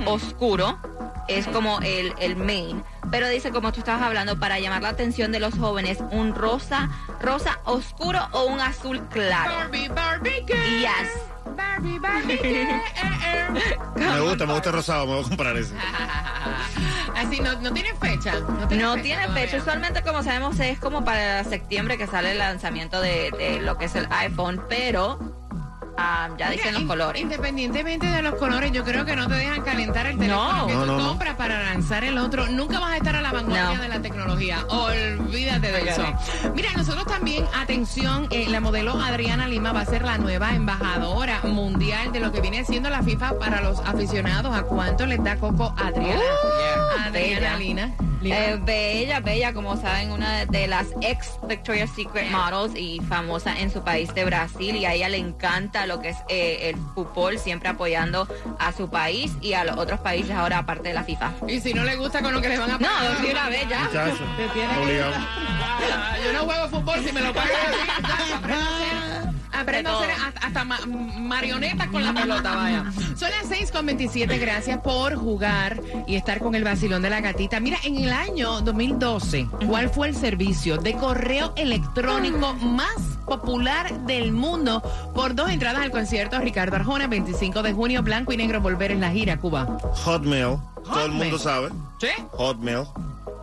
oscuro, 0.06 0.78
es 1.28 1.46
como 1.48 1.80
el, 1.80 2.12
el 2.20 2.36
main. 2.36 2.82
Pero 3.10 3.28
dice, 3.28 3.50
como 3.50 3.72
tú 3.72 3.80
estabas 3.80 4.02
hablando, 4.02 4.38
para 4.38 4.58
llamar 4.58 4.82
la 4.82 4.90
atención 4.90 5.32
de 5.32 5.40
los 5.40 5.54
jóvenes, 5.54 5.98
un 6.10 6.34
rosa, 6.34 6.90
rosa 7.20 7.60
oscuro 7.64 8.20
o 8.32 8.44
un 8.44 8.60
azul 8.60 9.00
claro. 9.10 9.54
Barbie, 9.54 9.88
Barbie, 9.88 10.44
girl. 10.46 10.80
Yes. 10.80 11.56
Barbie, 11.56 11.98
Barbie, 11.98 12.38
girl. 12.38 12.68
Eh, 13.28 13.48
eh. 13.54 13.78
Me 13.96 14.20
gusta, 14.20 14.46
me 14.46 14.52
gusta 14.52 14.68
el 14.68 14.74
rosado, 14.74 15.06
me 15.06 15.14
voy 15.14 15.24
a 15.24 15.28
comprar 15.28 15.56
ese. 15.56 15.74
Así, 17.16 17.40
no, 17.40 17.60
no 17.60 17.72
tiene 17.72 17.94
fecha. 17.94 18.38
No 18.40 18.68
tiene 18.68 18.82
No 18.82 18.92
fecha 18.92 19.02
tiene 19.02 19.28
fecha. 19.28 19.56
Usualmente, 19.58 20.02
como 20.02 20.22
sabemos, 20.22 20.58
es 20.60 20.78
como 20.78 21.04
para 21.04 21.42
septiembre 21.44 21.96
que 21.98 22.06
sale 22.06 22.32
el 22.32 22.38
lanzamiento 22.38 23.00
de, 23.00 23.30
de 23.32 23.60
lo 23.60 23.76
que 23.78 23.86
es 23.86 23.94
el 23.96 24.06
iPhone, 24.10 24.62
pero 24.68 25.18
ah, 25.98 26.28
ya 26.38 26.50
dicen 26.50 26.72
los 26.74 26.82
in- 26.82 26.88
colores. 26.88 27.20
Independientemente 27.22 28.06
de 28.06 28.22
los 28.22 28.34
colores, 28.36 28.72
yo 28.72 28.84
creo 28.84 29.04
que 29.04 29.14
no 29.16 29.26
te 29.28 29.34
dejan 29.34 29.62
calentar 29.62 30.06
el 30.06 30.16
teléfono 30.18 30.52
No. 30.58 30.66
que 30.66 30.74
No, 30.74 30.80
tú 30.80 30.86
no, 30.86 30.98
no. 30.98 31.08
compras 31.08 31.34
para 31.36 31.62
lanzar 31.64 32.04
el 32.04 32.16
otro. 32.18 32.46
Nunca 32.48 32.78
vas 32.78 32.92
a 32.92 32.96
estar 32.96 33.16
a 33.16 33.20
la 33.20 33.32
vanguardia 33.32 33.76
No. 33.76 33.82
de 33.82 33.88
la 33.88 34.00
tecnología. 34.00 34.64
Olvídate 34.68 35.72
de 35.72 35.90
eso. 35.90 36.04
Mira, 36.54 36.72
nosotros 36.76 37.04
también, 37.06 37.44
atención, 37.54 38.28
eh, 38.30 38.46
la 38.48 38.60
modelo 38.60 38.92
Adriana 39.00 39.48
Lima 39.48 39.72
va 39.72 39.80
a 39.80 39.86
ser 39.86 40.02
la 40.02 40.18
nueva 40.18 40.54
embajadora 40.54 41.40
mundial 41.44 42.12
de 42.12 42.20
lo 42.20 42.32
que 42.32 42.40
viene 42.40 42.64
siendo 42.64 42.88
la 42.90 43.02
FIFA 43.02 43.38
para 43.38 43.60
los 43.60 43.80
aficionados. 43.80 44.54
¿A 44.56 44.62
cuánto 44.62 45.06
les 45.06 45.22
da 45.22 45.36
Coco 45.36 45.74
Adriana? 45.76 46.20
Adriana 47.06 47.10
bella. 47.10 47.56
Lina. 47.58 47.94
Eh, 48.24 48.58
bella, 48.62 49.20
bella, 49.20 49.52
como 49.52 49.76
saben, 49.80 50.10
una 50.10 50.44
de 50.46 50.66
las 50.66 50.88
ex 51.02 51.38
Victoria's 51.48 51.90
Secret 51.94 52.30
models 52.30 52.74
y 52.76 53.00
famosa 53.08 53.56
en 53.58 53.70
su 53.70 53.82
país 53.82 54.12
de 54.14 54.24
Brasil. 54.24 54.74
Y 54.76 54.84
a 54.86 54.94
ella 54.94 55.08
le 55.08 55.18
encanta 55.18 55.86
lo 55.86 56.00
que 56.00 56.10
es 56.10 56.16
eh, 56.28 56.70
el 56.70 56.76
fútbol, 56.94 57.38
siempre 57.38 57.68
apoyando 57.68 58.26
a 58.58 58.72
su 58.72 58.90
país 58.90 59.32
y 59.40 59.52
a 59.54 59.64
los 59.64 59.76
otros 59.76 60.00
países 60.00 60.32
ahora, 60.32 60.58
aparte 60.58 60.88
de 60.88 60.94
la 60.94 61.04
FIFA. 61.04 61.32
y 61.48 61.60
si 61.60 61.72
no 61.74 61.84
le 61.84 61.96
gusta 61.96 62.20
con 62.22 62.32
lo 62.32 62.40
que 62.40 62.48
le 62.48 62.58
van 62.58 62.70
a 62.70 62.78
No, 62.78 62.88
pagar. 62.88 63.20
de 63.22 63.30
una 63.30 63.48
vez 63.48 63.68
ya. 63.68 63.88
Te 63.88 64.48
tiene 64.54 64.74
que- 64.74 64.80
obligado. 64.80 65.14
Ah, 65.16 66.16
Yo 66.24 66.32
no 66.32 66.40
juego 66.44 66.68
fútbol 66.68 67.04
si 67.04 67.12
me 67.12 67.20
lo 67.20 67.32
pagan 67.32 67.50
así. 67.52 68.92
Aprendo 69.60 69.90
a 69.90 69.98
hacer, 69.98 70.10
hasta, 70.10 70.46
hasta 70.46 70.64
ma- 70.64 70.80
marionetas 71.18 71.88
con 71.88 72.04
la 72.04 72.12
pelota, 72.14 72.54
vaya. 72.54 72.84
Son 73.16 73.30
las 73.30 73.46
6 73.48 73.70
con 73.72 73.86
27. 73.86 74.38
Gracias 74.38 74.78
por 74.78 75.16
jugar 75.16 75.80
y 76.06 76.16
estar 76.16 76.38
con 76.40 76.54
el 76.54 76.64
vacilón 76.64 77.02
de 77.02 77.10
la 77.10 77.20
gatita. 77.20 77.60
Mira, 77.60 77.78
en 77.84 77.96
el 77.96 78.12
año 78.12 78.60
2012, 78.60 79.48
¿cuál 79.66 79.88
fue 79.90 80.08
el 80.08 80.14
servicio 80.16 80.76
de 80.78 80.94
correo 80.94 81.52
electrónico 81.56 82.54
más 82.54 82.94
popular 83.26 83.92
del 84.06 84.32
mundo 84.32 84.82
por 85.14 85.34
dos 85.34 85.50
entradas 85.50 85.82
al 85.82 85.90
concierto 85.90 86.38
Ricardo 86.38 86.76
Arjona, 86.76 87.06
25 87.08 87.62
de 87.62 87.72
junio, 87.72 88.02
blanco 88.02 88.32
y 88.32 88.36
negro, 88.36 88.60
volver 88.60 88.90
en 88.90 89.00
la 89.00 89.10
gira, 89.10 89.38
Cuba? 89.38 89.66
Hotmail, 90.04 90.56
todo 90.84 91.04
el 91.04 91.10
Hotmail. 91.10 91.12
mundo 91.12 91.38
sabe. 91.38 91.68
¿Sí? 92.00 92.08
Hotmail. 92.32 92.84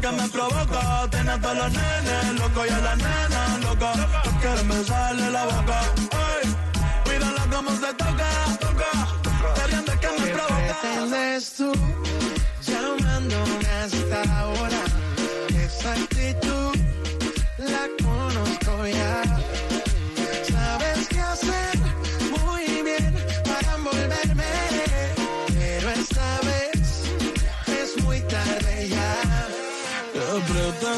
que 0.06 0.12
me 0.12 0.28
provoca. 0.30 1.08
Tiene 1.10 1.32
a 1.32 1.42
todos 1.42 1.58
los 1.58 1.72
nenes 1.72 2.40
locos 2.40 2.68
y 2.68 2.74
a 2.74 2.80
las 2.80 2.98
nenas 2.98 3.60
locas. 3.62 3.98
No 3.98 4.40
quieren 4.42 4.68
besarle 4.68 5.32
la 5.32 5.46
boca. 5.46 5.80
Ay, 6.26 6.46
mírala 7.10 7.44
cómo 7.52 7.72
se 7.72 7.94
toca. 7.94 8.30
Queriendo 9.56 9.94
que 10.02 10.10
me 10.20 10.28
provoca. 10.36 10.78
pretendes 10.82 11.54
tú 11.58 11.72
llamándome 12.68 13.68
hasta 13.84 14.20
ahora? 14.40 14.82
Esa 15.64 15.92
actitud 15.94 16.76
la 17.58 17.84
conozco 18.04 18.88
ya. 18.88 19.24
Sabes 20.52 21.08
qué 21.08 21.20
hacer 21.20 21.75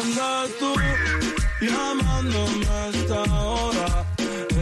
pretendes 0.08 0.58
tú 0.60 0.74
llamándome 1.62 2.65
a 2.67 2.88
esta 2.89 3.24
hora? 3.34 4.06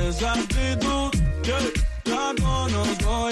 Esa 0.07 0.33
actitud, 0.33 1.11
yeah, 1.43 2.33
conozco. 2.41 3.29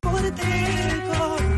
Por 0.00 1.49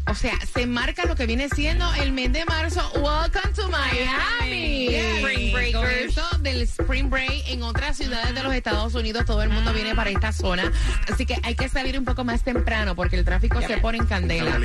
O 0.10 0.15
sea, 0.15 0.34
se 0.54 0.65
marca 0.65 1.06
lo 1.06 1.15
que 1.15 1.26
viene 1.26 1.50
siendo 1.50 1.93
el 1.96 2.13
mes 2.13 2.32
de 2.32 2.46
marzo. 2.46 2.82
Welcome 2.96 3.54
to 3.54 3.67
Miami. 3.70 4.96
Spring 4.96 5.52
Con 5.74 5.82
breakers. 5.82 6.17
eso 6.17 6.38
del 6.39 6.62
Spring 6.62 7.10
Break 7.10 7.43
en 7.48 7.62
otras 7.63 7.98
ciudades 7.98 8.34
de 8.34 8.41
los 8.41 8.54
Estados 8.54 8.96
Unidos, 8.96 9.26
todo 9.26 9.43
el 9.43 9.50
mundo 9.50 9.74
viene 9.74 9.93
para 9.96 10.10
esta 10.10 10.32
zona. 10.32 10.72
Así 11.12 11.26
que 11.26 11.36
hay 11.43 11.56
que 11.56 11.67
salir 11.67 12.00
un 12.00 12.06
poco 12.06 12.24
más 12.24 12.43
temprano 12.43 12.96
porque 12.96 13.17
el 13.17 13.26
tráfico 13.26 13.62
se 13.62 13.78
pone 13.78 13.98
en 13.98 14.06
candela. 14.06 14.58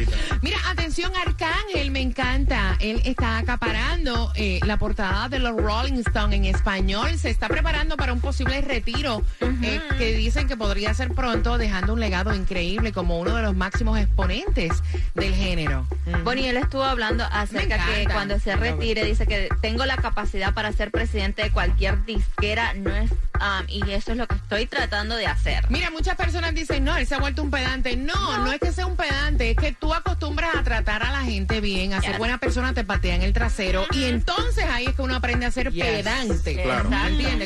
Mira, 0.42 0.58
atención, 0.70 1.12
Arcángel, 1.16 1.90
me 1.90 2.00
encanta. 2.00 2.76
Él 2.78 3.02
está 3.04 3.38
acaparando 3.38 4.32
eh, 4.36 4.60
la 4.64 4.76
portada 4.76 5.28
de 5.28 5.40
los 5.40 5.56
Rolling 5.56 5.98
Stones 6.06 6.36
en 6.38 6.44
español. 6.44 7.18
Se 7.18 7.30
está 7.30 7.48
preparando 7.48 7.96
para 7.96 8.12
un 8.12 8.20
posible 8.20 8.60
retiro 8.60 9.22
eh, 9.40 9.80
que 9.98 10.14
dicen 10.14 10.46
que 10.46 10.56
podría 10.56 10.94
ser 10.94 11.12
pronto, 11.12 11.58
dejando 11.58 11.94
un 11.94 12.00
legado 12.00 12.32
increíble 12.32 12.92
como 12.92 13.18
uno 13.18 13.34
de 13.34 13.42
los 13.42 13.56
máximos 13.56 13.98
exponentes 13.98 14.82
del 15.14 15.31
género. 15.32 15.86
Bueno, 16.24 16.40
y 16.40 16.46
él 16.46 16.56
estuvo 16.56 16.84
hablando 16.84 17.24
acerca 17.30 17.78
Me 17.86 18.04
que 18.04 18.12
cuando 18.12 18.38
se 18.38 18.56
retire, 18.56 19.04
dice 19.04 19.26
que 19.26 19.48
tengo 19.60 19.84
la 19.86 19.96
capacidad 19.96 20.52
para 20.54 20.72
ser 20.72 20.90
presidente 20.90 21.42
de 21.42 21.50
cualquier 21.50 22.04
disquera, 22.04 22.74
no 22.74 22.94
es, 22.94 23.10
um, 23.12 23.64
y 23.68 23.90
eso 23.92 24.12
es 24.12 24.18
lo 24.18 24.26
que 24.26 24.34
estoy 24.34 24.66
tratando 24.66 25.16
de 25.16 25.26
hacer. 25.26 25.64
Mira, 25.70 25.90
muchas 25.90 26.16
personas 26.16 26.54
dicen, 26.54 26.84
no, 26.84 26.96
él 26.96 27.06
se 27.06 27.14
ha 27.14 27.18
vuelto 27.18 27.42
un 27.42 27.50
pedante. 27.50 27.96
No, 27.96 28.38
no, 28.38 28.52
es 28.52 28.60
que 28.60 28.72
sea 28.72 28.86
un 28.86 28.96
pedante, 28.96 29.50
es 29.50 29.56
que 29.56 29.72
tú 29.72 29.94
acostumbras 29.94 30.54
a 30.56 30.62
tratar 30.62 31.02
a 31.04 31.12
la 31.12 31.22
gente 31.22 31.60
bien, 31.60 31.94
a 31.94 32.00
ser 32.00 32.10
Yes. 32.12 32.18
buena 32.18 32.38
persona, 32.38 32.74
te 32.74 32.84
patean 32.84 33.22
el 33.22 33.32
trasero. 33.32 33.86
Y 33.92 34.04
entonces 34.04 34.64
ahí 34.70 34.86
es 34.86 34.94
que 34.94 35.02
uno 35.02 35.14
aprende 35.16 35.46
a 35.46 35.50
ser 35.50 35.70
Yes. 35.72 35.84
pedante. 35.84 36.62
Claro. 36.62 36.90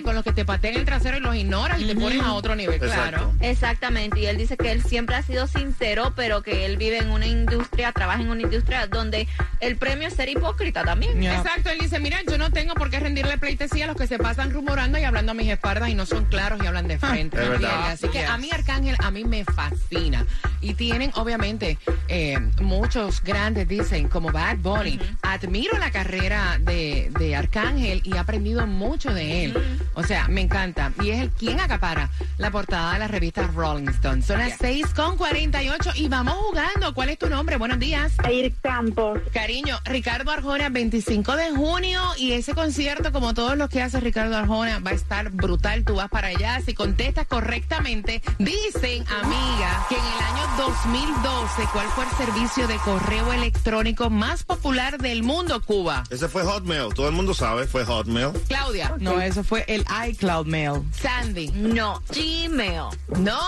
Con 0.03 0.15
los 0.15 0.25
que 0.25 0.33
te 0.33 0.45
patean 0.45 0.75
el 0.77 0.85
trasero 0.85 1.17
y 1.17 1.21
los 1.21 1.35
ignoras 1.35 1.81
y 1.81 1.85
te 1.85 1.95
pones 1.95 2.23
a 2.23 2.33
otro 2.33 2.55
nivel. 2.55 2.77
Exacto. 2.83 3.11
Claro. 3.11 3.35
Exactamente, 3.41 4.21
y 4.21 4.27
él 4.27 4.37
dice 4.39 4.57
que 4.57 4.71
él 4.73 4.83
siempre 4.83 5.17
ha 5.17 5.23
sido 5.23 5.47
sincero, 5.47 6.13
pero 6.15 6.43
que 6.43 6.65
él 6.65 6.77
vive 6.77 6.99
en 6.99 7.11
una 7.11 7.27
industria, 7.27 7.76
trabaja 7.93 8.21
en 8.23 8.31
una 8.31 8.43
industria 8.43 8.87
donde 8.87 9.27
el 9.61 9.77
premio 9.77 10.09
es 10.09 10.15
ser 10.15 10.29
hipócrita 10.29 10.85
también. 10.85 11.23
Exacto, 11.23 11.71
él 11.71 11.79
dice, 11.81 11.99
mira, 12.01 12.19
yo 12.29 12.39
no 12.39 12.51
tengo 12.51 12.75
por 12.75 12.91
qué 12.91 13.01
rendirle 13.01 13.39
pleitesía 13.39 13.85
a 13.85 13.89
los 13.89 13.97
que 13.97 14.07
se 14.07 14.19
pasan 14.19 14.51
rumorando 14.51 14.99
y 14.99 15.05
hablando 15.05 15.33
a 15.33 15.35
mis 15.35 15.49
espaldas 15.51 15.89
y 15.91 15.95
no 15.95 16.07
son 16.07 16.25
claros 16.27 16.61
y 16.63 16.67
hablan 16.67 16.89
de 16.89 16.99
frente. 16.99 17.37
¿me 17.37 17.49
verdad. 17.49 17.55
entiendes? 17.71 17.93
Así 18.05 18.09
que 18.09 18.19
Yes. 18.21 18.31
a 18.31 18.39
mí 18.39 18.49
Arcángel, 18.53 18.97
a 19.03 19.11
mí 19.11 19.25
me 19.25 19.45
fascina. 19.45 20.25
Y 20.61 20.75
tienen, 20.75 21.11
obviamente, 21.15 21.79
eh, 22.09 22.39
muchos 22.61 23.23
grandes 23.23 23.69
dicen, 23.69 24.09
como 24.09 24.31
Bad 24.33 24.57
Bunny, 24.59 24.99
admiro 25.23 25.79
la 25.79 25.91
carrera 25.91 26.59
de, 26.61 27.11
de 27.19 27.37
Arcángel 27.37 28.01
y 28.05 28.15
he 28.15 28.19
aprendido 28.19 28.67
mucho 28.67 29.13
de 29.13 29.45
él. 29.45 29.79
O 29.95 30.03
sea, 30.03 30.29
me 30.29 30.41
encanta. 30.41 30.93
Y 31.03 31.11
es 31.11 31.21
el 31.21 31.31
quien 31.31 31.61
acapara 31.61 32.11
la 32.39 32.51
portada 32.51 32.95
de 32.95 32.99
la 33.01 33.09
revista 33.09 33.47
Rolling 33.55 33.89
Stone. 33.89 34.23
Son 34.23 34.39
las 34.39 34.55
6 34.59 34.87
con 34.95 35.17
48 35.17 35.91
y 35.97 36.09
vamos 36.09 36.35
jugando. 36.35 36.95
¿Cuál 36.95 37.11
es 37.11 37.19
tu 37.19 37.29
nombre? 37.29 37.57
Buenos 37.67 37.81
días. 37.81 38.13
Ir 38.31 38.55
Campos. 38.63 39.19
Cariño, 39.33 39.77
Ricardo 39.85 40.31
Arjona, 40.31 40.69
25 40.69 41.35
de 41.35 41.51
junio 41.51 42.01
y 42.17 42.31
ese 42.31 42.55
concierto, 42.55 43.11
como 43.11 43.35
todos 43.35 43.57
los 43.57 43.69
que 43.69 43.83
hace 43.83 43.99
Ricardo 43.99 44.17
Ricardo 44.17 44.37
Arjona 44.37 44.79
va 44.79 44.93
a 44.93 44.95
estar 44.95 45.31
brutal. 45.31 45.85
Tú 45.85 45.97
vas 45.97 46.09
para 46.09 46.29
allá. 46.29 46.61
Si 46.65 46.75
contestas 46.75 47.27
correctamente, 47.27 48.23
dicen, 48.39 49.05
amiga, 49.09 49.85
que 49.89 49.97
en 49.97 50.05
el 50.05 50.23
año 50.23 50.47
2012, 50.57 51.63
¿cuál 51.73 51.87
fue 51.89 52.05
el 52.05 52.11
servicio 52.11 52.69
de 52.69 52.77
correo 52.77 53.33
electrónico 53.33 54.11
más 54.11 54.45
popular 54.45 54.99
del 54.99 55.25
mundo, 55.25 55.61
Cuba? 55.61 56.05
Ese 56.09 56.29
fue 56.29 56.45
Hotmail. 56.45 56.95
Todo 56.95 57.09
el 57.09 57.15
mundo 57.15 57.35
sabe, 57.35 57.67
fue 57.67 57.85
Hotmail. 57.85 58.31
Claudia. 58.47 58.95
No, 59.01 59.21
eso 59.21 59.43
fue 59.43 59.65
el 59.67 59.85
iCloud 60.09 60.47
Mail. 60.47 60.83
Sandy. 60.93 61.49
No, 61.49 62.01
Gmail. 62.15 62.97
No, 63.19 63.41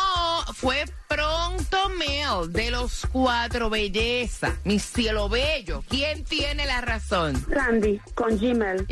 fue 0.54 0.85
Pronto 1.09 1.88
Mail 1.99 2.53
de 2.53 2.71
los 2.71 3.07
cuatro 3.11 3.71
belleza. 3.71 4.55
Mi 4.64 4.79
cielo 4.79 5.29
bello. 5.31 5.83
¿Quién 5.88 6.23
tiene 6.25 6.66
la 6.66 6.83
razón? 6.83 7.35
Sandy, 7.53 7.99
con 8.14 8.37
Gmail. 8.38 8.87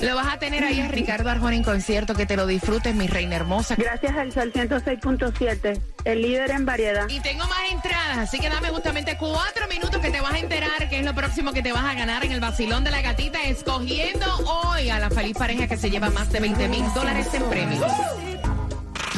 Lo 0.00 0.16
vas 0.16 0.34
a 0.34 0.38
tener 0.38 0.62
ahí 0.64 0.80
a 0.80 0.88
Ricardo 0.88 1.30
Arjona 1.30 1.56
en 1.56 1.62
concierto. 1.62 2.14
Que 2.14 2.26
te 2.26 2.36
lo 2.36 2.46
disfrutes, 2.46 2.94
mi 2.94 3.06
reina 3.06 3.36
hermosa. 3.36 3.74
Gracias 3.76 4.14
al 4.14 4.32
Sol 4.32 4.52
106.7, 4.52 5.80
el 6.04 6.20
líder 6.20 6.50
en 6.50 6.66
variedad. 6.66 7.08
Y 7.08 7.20
tengo 7.20 7.46
más 7.46 7.72
entradas, 7.72 8.18
así 8.18 8.38
que 8.38 8.50
dame 8.50 8.68
justamente 8.68 9.16
cuatro 9.16 9.66
minutos 9.68 9.98
que 10.02 10.10
te 10.10 10.20
vas 10.20 10.34
a 10.34 10.38
enterar 10.38 10.90
qué 10.90 10.98
es 10.98 11.06
lo 11.06 11.14
próximo 11.14 11.54
que 11.54 11.62
te 11.62 11.72
vas 11.72 11.84
a 11.84 11.94
ganar 11.94 12.22
en 12.22 12.32
el 12.32 12.40
vacilón 12.40 12.84
de 12.84 12.90
la 12.90 13.00
gatita, 13.00 13.42
escogiendo 13.44 14.26
hoy 14.46 14.90
a 14.90 14.98
la 14.98 15.08
feliz 15.08 15.38
pareja 15.38 15.66
que 15.66 15.78
se 15.78 15.88
lleva 15.88 16.10
más 16.10 16.30
de 16.30 16.40
20 16.40 16.68
mil 16.68 16.84
dólares 16.92 17.32
en 17.32 17.44
premios. 17.44 17.90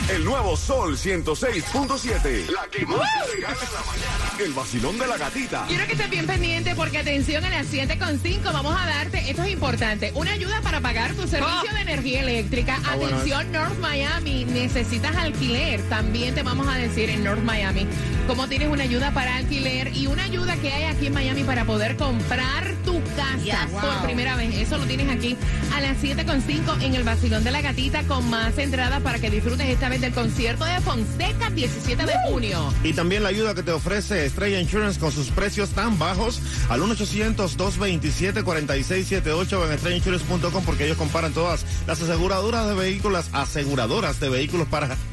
El 0.08 0.24
nuevo 0.24 0.56
Sol 0.56 0.96
106.7. 0.96 2.48
La 2.50 2.68
que 2.68 2.86
más 2.86 3.00
se 3.00 3.34
regala 3.34 3.58
en 3.60 3.74
la 3.74 3.80
mañana. 3.80 4.25
El 4.38 4.52
vacilón 4.52 4.98
de 4.98 5.06
la 5.06 5.16
gatita. 5.16 5.64
Quiero 5.66 5.86
que 5.86 5.92
estés 5.92 6.10
bien 6.10 6.26
pendiente 6.26 6.74
porque 6.74 6.98
atención 6.98 7.42
a 7.44 7.48
las 7.50 7.66
7.5 7.72 8.42
vamos 8.52 8.76
a 8.78 8.86
darte, 8.86 9.30
esto 9.30 9.42
es 9.44 9.50
importante, 9.50 10.12
una 10.14 10.32
ayuda 10.32 10.60
para 10.60 10.80
pagar 10.80 11.14
tu 11.14 11.26
servicio 11.26 11.72
de 11.72 11.80
energía 11.80 12.20
eléctrica. 12.20 12.78
Ah, 12.84 12.96
bueno, 12.96 13.16
atención 13.16 13.50
North 13.50 13.78
Miami, 13.78 14.44
necesitas 14.44 15.16
alquiler. 15.16 15.80
También 15.88 16.34
te 16.34 16.42
vamos 16.42 16.68
a 16.68 16.74
decir 16.76 17.08
en 17.08 17.24
North 17.24 17.42
Miami 17.42 17.86
cómo 18.26 18.46
tienes 18.46 18.68
una 18.68 18.82
ayuda 18.84 19.12
para 19.12 19.36
alquiler 19.36 19.96
y 19.96 20.06
una 20.06 20.24
ayuda 20.24 20.54
que 20.56 20.70
hay 20.70 20.84
aquí 20.84 21.06
en 21.06 21.14
Miami 21.14 21.42
para 21.44 21.64
poder 21.64 21.96
comprar 21.96 22.74
tu 22.84 23.00
casa 23.16 23.36
Yes. 23.42 23.54
por 23.80 24.02
primera 24.04 24.36
vez. 24.36 24.54
Eso 24.54 24.76
lo 24.76 24.84
tienes 24.84 25.08
aquí 25.08 25.36
a 25.74 25.80
las 25.80 25.96
7.5 26.02 26.82
en 26.82 26.94
el 26.94 27.04
vacilón 27.04 27.42
de 27.42 27.50
la 27.52 27.62
gatita 27.62 28.02
con 28.02 28.28
más 28.28 28.58
entradas 28.58 29.00
para 29.02 29.18
que 29.18 29.30
disfrutes 29.30 29.66
esta 29.68 29.88
vez 29.88 30.00
del 30.02 30.12
concierto 30.12 30.64
de 30.66 30.80
Fonseca 30.80 31.48
17 31.50 32.04
de 32.04 32.12
junio. 32.28 32.72
Y 32.84 32.92
también 32.92 33.22
la 33.22 33.30
ayuda 33.30 33.54
que 33.54 33.62
te 33.62 33.72
ofrece 33.72 34.25
Estrella 34.26 34.60
Insurance 34.60 35.00
con 35.00 35.12
sus 35.12 35.30
precios 35.30 35.70
tan 35.70 35.98
bajos 35.98 36.42
al 36.68 36.82
1-800-227-4678 36.82 39.66
en 39.66 39.72
estrellainsurance.com 39.72 40.62
porque 40.64 40.84
ellos 40.84 40.98
comparan 40.98 41.32
todas 41.32 41.64
las 41.86 42.02
aseguradoras 42.02 42.68
de 42.68 42.74
vehículos, 42.74 43.30
aseguradoras 43.32 44.20
de 44.20 44.28
vehículos 44.28 44.68
para... 44.68 44.98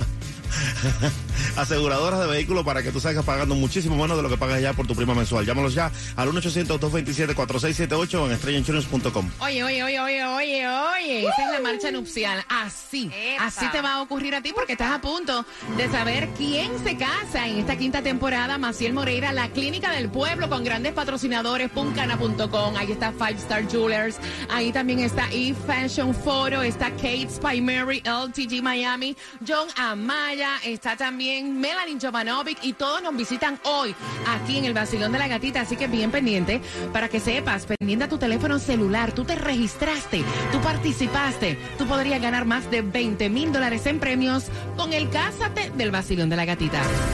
aseguradoras 1.56 2.19
de 2.19 2.28
vehículos 2.28 2.63
para 2.63 2.84
que 2.84 2.91
tú 2.91 3.00
salgas 3.00 3.26
pagando 3.26 3.56
muchísimo 3.56 3.96
menos 3.96 4.17
de 4.17 4.24
lo 4.24 4.30
que 4.30 4.38
pagas 4.38 4.62
ya 4.62 4.74
por 4.74 4.88
tu 4.88 4.96
prima 4.96 5.13
mensual. 5.13 5.46
Llámalos 5.46 5.74
ya 5.74 5.91
al 6.15 6.30
1-800-227-4678 6.30 8.26
en 8.26 8.32
estrellainsurance.com. 8.32 9.30
Oye, 9.39 9.63
oye, 9.63 9.84
oye, 9.84 10.02
oye, 10.02 10.26
oye, 10.26 10.67
oye, 10.67 11.19
esa 11.28 11.46
es 11.46 11.52
la 11.52 11.60
marcha 11.62 11.91
nupcial. 11.91 12.43
Así, 12.50 13.12
Epa. 13.13 13.46
así 13.46 13.67
te 13.72 13.82
va 13.82 13.93
a 13.96 14.02
ocurrir 14.02 14.36
a 14.36 14.41
ti 14.41 14.52
porque 14.54 14.74
estás 14.74 14.91
a 14.91 15.02
punto 15.02 15.46
de 15.78 15.89
saber 15.89 16.30
quién 16.38 16.72
se 16.84 16.98
casa 16.98 17.48
en 17.48 17.60
esta 17.60 17.78
quinta 17.78 18.02
temporada. 18.02 18.58
Maciel 18.58 18.93
Moreira, 18.93 19.34
la 19.34 19.50
clínica 19.50 19.91
del 19.91 20.10
pueblo 20.10 20.50
con 20.50 20.63
grandes 20.63 20.93
patrocinadores, 20.93 21.69
puncana.com, 21.69 22.76
ahí 22.78 22.91
está 22.91 23.12
Five 23.12 23.36
Star 23.39 23.67
Jewelers, 23.69 24.17
ahí 24.50 24.72
también 24.72 25.00
está 25.00 25.28
E 25.32 25.54
Fashion 25.54 26.13
Photo, 26.13 26.62
está 26.62 26.89
Kate's 26.91 27.39
by 27.39 27.62
Mary, 27.62 28.02
LTG 28.06 28.62
Miami, 28.62 29.15
John 29.48 29.67
Amaya, 29.78 30.58
está 30.63 30.96
también 31.24 31.58
Melanie 31.58 31.98
Jovanovic 32.02 32.58
y 32.64 32.74
todos 32.74 33.02
nos 33.02 33.16
visitan 33.16 33.58
hoy 33.64 33.96
aquí 34.28 34.58
en 34.58 34.66
el 34.66 34.74
Basilón 34.74 35.14
de 35.14 35.20
la 35.20 35.30
Gatita, 35.30 35.62
así 35.62 35.78
que 35.78 35.88
bien 35.88 36.12
pendiente 36.12 36.60
para 36.92 37.08
que 37.08 37.22
sepas, 37.22 37.66
pendiente 37.66 38.04
a 38.04 38.10
tu 38.10 38.18
teléfono 38.18 38.60
celular, 38.60 39.14
tú 39.14 39.24
te 39.24 39.36
registraste, 39.36 40.22
tú 40.52 40.60
participaste, 40.60 41.58
tú 41.78 41.88
podrías 41.88 42.22
ganar 42.22 42.44
más 42.44 42.70
de 42.70 42.82
20 42.82 43.30
mil 43.30 43.54
dólares 43.54 43.86
en 43.86 44.02
premios 44.02 44.48
con 44.76 44.92
el 44.92 45.10
Cásate 45.10 45.72
del 45.78 45.92
Basilón 45.92 46.28
de 46.28 46.36
la 46.36 46.44
Gatita. 46.44 46.82